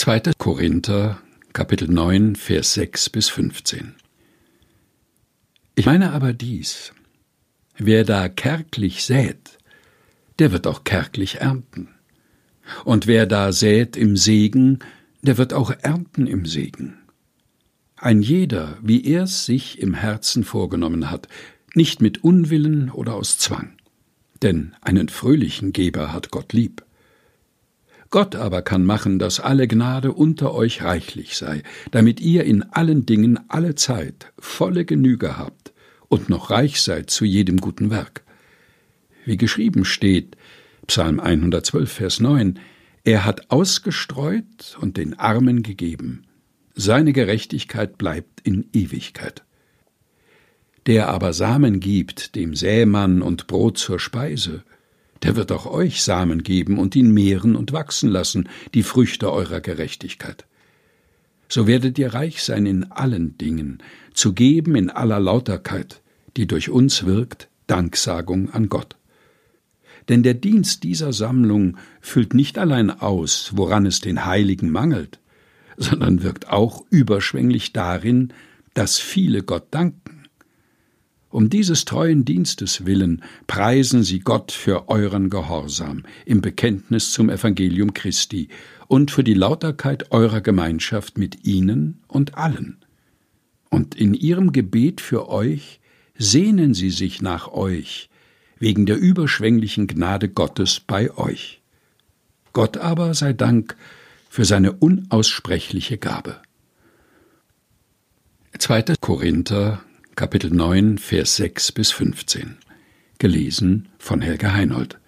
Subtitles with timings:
[0.00, 0.32] 2.
[0.38, 1.20] Korinther,
[1.52, 3.96] Kapitel 9, Vers 6 bis 15.
[5.74, 6.94] Ich meine aber dies:
[7.76, 9.58] Wer da kärglich sät,
[10.38, 11.90] der wird auch kärglich ernten.
[12.86, 14.78] Und wer da sät im Segen,
[15.20, 16.96] der wird auch ernten im Segen.
[17.96, 21.28] Ein jeder, wie er's sich im Herzen vorgenommen hat,
[21.74, 23.76] nicht mit Unwillen oder aus Zwang.
[24.40, 26.86] Denn einen fröhlichen Geber hat Gott lieb.
[28.10, 33.06] Gott aber kann machen, dass alle Gnade unter euch reichlich sei, damit ihr in allen
[33.06, 35.72] Dingen alle Zeit volle Genüge habt
[36.08, 38.24] und noch reich seid zu jedem guten Werk.
[39.24, 40.36] Wie geschrieben steht,
[40.88, 42.58] Psalm 112, Vers 9,
[43.04, 46.24] er hat ausgestreut und den Armen gegeben.
[46.74, 49.44] Seine Gerechtigkeit bleibt in Ewigkeit.
[50.86, 54.64] Der aber Samen gibt, dem Sämann und Brot zur Speise,
[55.22, 59.60] der wird auch euch Samen geben und ihn mehren und wachsen lassen, die Früchte eurer
[59.60, 60.46] Gerechtigkeit.
[61.48, 63.82] So werdet ihr reich sein in allen Dingen,
[64.14, 66.00] zu geben in aller Lauterkeit,
[66.36, 68.96] die durch uns wirkt, Danksagung an Gott.
[70.08, 75.20] Denn der Dienst dieser Sammlung füllt nicht allein aus, woran es den Heiligen mangelt,
[75.76, 78.32] sondern wirkt auch überschwänglich darin,
[78.74, 80.09] dass viele Gott danken.
[81.30, 87.94] Um dieses treuen Dienstes willen preisen sie Gott für euren Gehorsam im Bekenntnis zum Evangelium
[87.94, 88.48] Christi
[88.88, 92.78] und für die Lauterkeit eurer Gemeinschaft mit ihnen und allen.
[93.70, 95.80] Und in ihrem Gebet für euch
[96.18, 98.10] sehnen sie sich nach euch,
[98.58, 101.62] wegen der überschwänglichen Gnade Gottes bei euch.
[102.52, 103.76] Gott aber sei Dank
[104.28, 106.42] für seine unaussprechliche Gabe.
[108.58, 108.96] 2.
[109.00, 109.80] Korinther
[110.20, 112.58] Kapitel 9, Vers 6 bis 15.
[113.18, 114.98] Gelesen von Helga Heinold.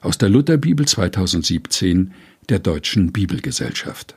[0.00, 2.12] Aus der Lutherbibel 2017
[2.48, 4.14] der Deutschen Bibelgesellschaft.